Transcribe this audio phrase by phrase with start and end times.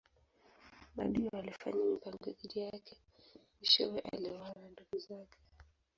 [0.95, 2.97] Maadui walifanya mipango dhidi yake
[3.57, 5.37] mwishowe aliuawa na ndugu zake.